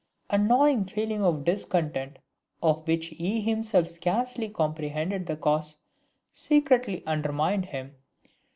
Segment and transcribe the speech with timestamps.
[0.31, 2.17] A gnawing feeling of discontent,
[2.63, 5.77] of which he himself scarcely comprehended the cause,
[6.31, 7.93] secretly undermined him.